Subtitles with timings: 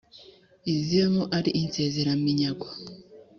[0.73, 2.67] izibamo ari insezeraminyago